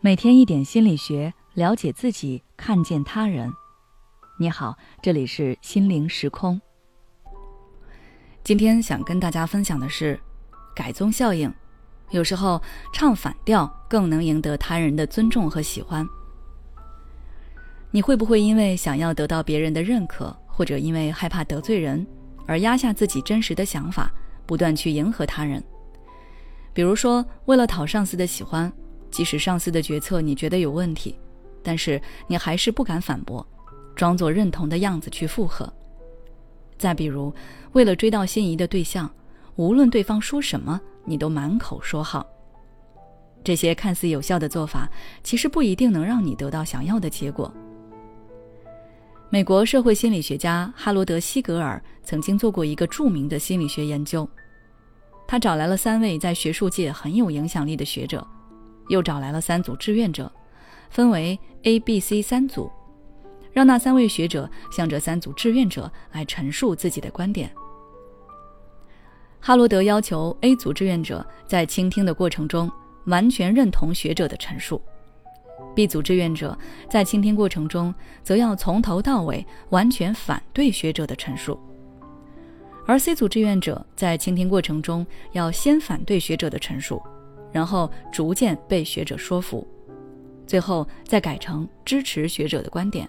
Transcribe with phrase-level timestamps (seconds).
[0.00, 3.52] 每天一点心理学，了解自己，看见他人。
[4.38, 6.60] 你好，这里是心灵时空。
[8.44, 10.20] 今天想跟大家分享的是
[10.74, 11.52] 改宗效应。
[12.10, 16.06] 有时候唱反调更能赢得他人的尊重和喜欢。
[17.90, 22.06] 你会不会因为想要得到别人的认可，或者因为害怕得罪人，
[22.46, 24.08] 而压下自己真实的想法，
[24.46, 25.60] 不断去迎合他人？
[26.72, 28.72] 比如说，为了讨上司的喜欢。
[29.16, 31.18] 即使上司的决策你觉得有问题，
[31.62, 33.44] 但是你还是不敢反驳，
[33.94, 35.72] 装作认同的样子去附和。
[36.76, 37.34] 再比如，
[37.72, 39.10] 为了追到心仪的对象，
[39.54, 42.26] 无论对方说什么，你都满口说好。
[43.42, 44.86] 这些看似有效的做法，
[45.22, 47.50] 其实不一定能让你得到想要的结果。
[49.30, 54.28] 美国社会心理学家哈罗德·西格尔曾经做过一个著名的心理学研究，
[55.26, 58.22] 他找来了三位在学术界很有影响力的学者。
[58.88, 60.30] 又找来了三组志愿者，
[60.90, 62.70] 分为 A、B、C 三组，
[63.52, 67.50] 让那三位学者向这三组志愿者来陈述自己的观点。
[69.40, 72.70] 哈罗德要求 A 组志愿者在倾听的过程中
[73.04, 74.82] 完全认同学者的陈述
[75.74, 76.58] ，B 组志愿者
[76.88, 81.58] 在倾听过程中则要从头到尾完全反对学者的陈述，
[82.86, 87.00] 而 C 组志愿者在倾听过程中要先反对学者的陈述。
[87.56, 89.66] 然后逐渐被学者说服，
[90.46, 93.08] 最后再改成支持学者的观点。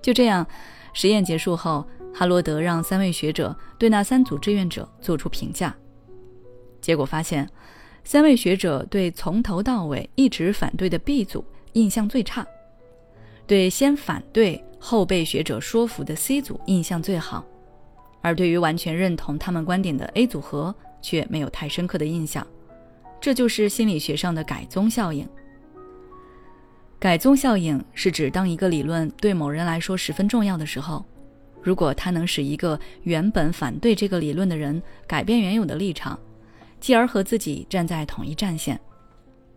[0.00, 0.46] 就这样，
[0.92, 5.74] 实验结束后，哈罗德让三位学者对那三组志愿者做出评价。
[6.80, 7.50] 结果发现，
[8.04, 12.46] 三位学者对从头到尾一直反对的 B 组印象最差，
[13.48, 17.44] 对先反对后被学者说服的 C 组印象最好，
[18.20, 22.46] 而对于完全认同他们观点的 A 组合却没有太深刻的印象。
[23.20, 25.28] 这就是心理学上的改宗效应。
[26.98, 31.04] 改宗效应是指当一个理论对某人来说十分重要的时候，
[31.62, 36.18] 如果它能使一个原本反对这个理论的人改变原有的立场，
[36.80, 38.80] 继而和自己站在统一战线，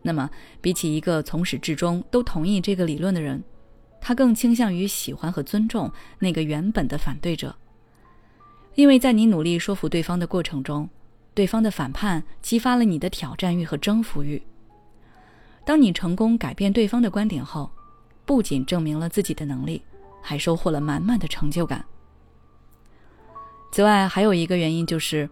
[0.02, 0.30] 那么
[0.60, 3.44] 比起一个从始至终都同意这个理论的人，
[4.00, 7.56] 他更倾向于喜欢和尊重那个原本的反对者，
[8.76, 10.90] 因为在你努力说服对方的过程中。
[11.34, 14.42] 对方的反叛激发了你的挑战欲和征服欲。
[15.64, 17.70] 当你成功改变对方的观点后，
[18.26, 19.82] 不仅证明了自己的能力，
[20.22, 21.86] 还收获了满满的成就感。
[23.72, 25.30] 此外，还有一个原因就是，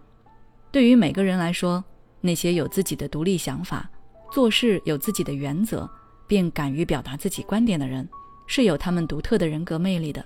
[0.70, 1.84] 对于每个人来说，
[2.20, 3.90] 那些有自己的独立想法、
[4.32, 5.88] 做事有自己的原则，
[6.26, 8.08] 并敢于表达自己观点的人，
[8.46, 10.24] 是有他们独特的人格魅力的。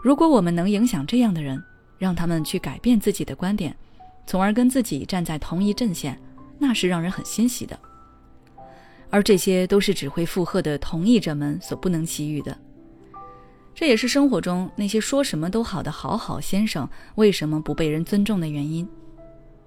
[0.00, 1.62] 如果我们能影响这样的人，
[1.98, 3.76] 让他们去改变自己的观点，
[4.26, 6.18] 从而跟自己站在同一阵线，
[6.58, 7.78] 那是让人很欣喜的。
[9.10, 12.56] 而这些都是只会附和的同意者们所不能给予的。
[13.74, 18.88] 这也是生活中那些说什么都好的好好先生为什么不被人尊重的原因，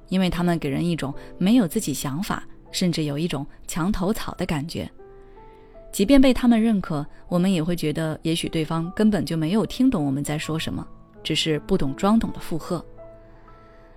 [0.10, 4.90] 因为他们给人一种没有自己想法，甚至有一种墙头草的感觉。
[5.92, 10.86] 即便被他们认可，我们也会觉得也许对方根本就没有听懂我们在说什么，
[11.24, 12.84] 只是不懂装懂的附和。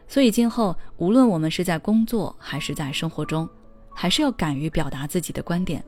[0.09, 3.47] 所以，今后无论我们是在工作还是在生活中，
[3.95, 5.85] 还是要敢于表达自己的观点。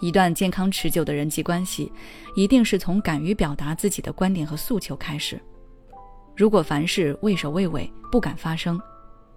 [0.00, 1.92] 一段健康持久的人际关系，
[2.34, 5.40] 一定是从敢于表达自己的观点和诉求开始。
[6.34, 8.80] 如果凡事畏首畏尾，不敢发声，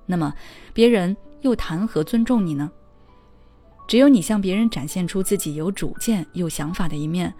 [0.06, 0.34] 那么
[0.74, 2.72] 别人又谈何尊重你呢？
[3.88, 7.31] 只有你向别人展现出自己有主见、有想法的一面，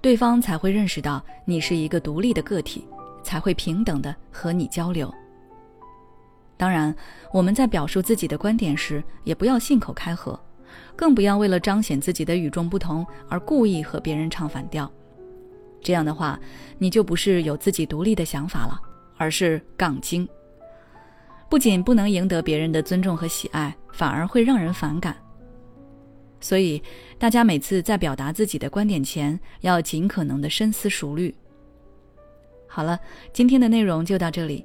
[0.00, 2.84] 对方才会认识到你是一个独立的个体，
[3.22, 5.12] 才会平等的和你交流。
[6.56, 6.94] 当然，
[7.32, 10.38] 我们在表述自己的观点时，也不要信口开河，
[10.96, 14.90] 更不要为了彰显自己的与众不同而故意和别人唱反调。
[15.82, 16.40] 这样的话，
[16.78, 18.80] 你就不是有自己独立的想法了，
[19.16, 20.26] 而是杠精。
[21.48, 25.14] 不仅不能赢得别人的尊重和喜爱，反而会让人反感。
[26.40, 26.82] 所以，
[27.18, 31.34] 大家每次在表达自己的观点前，要尽可能的深思熟虑。
[32.66, 32.98] 好了，
[33.32, 34.64] 今天的内容就到这里。